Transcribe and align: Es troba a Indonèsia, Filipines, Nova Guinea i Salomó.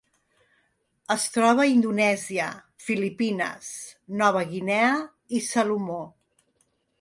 Es 1.15 1.25
troba 1.35 1.65
a 1.65 1.67
Indonèsia, 1.73 2.47
Filipines, 2.85 3.69
Nova 4.23 4.43
Guinea 4.55 4.89
i 5.41 5.45
Salomó. 5.51 6.01